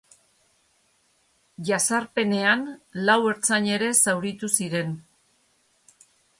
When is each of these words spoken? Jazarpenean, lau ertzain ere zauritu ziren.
Jazarpenean, 1.69 2.65
lau 3.11 3.19
ertzain 3.35 3.71
ere 3.77 3.93
zauritu 4.07 4.53
ziren. 4.59 4.99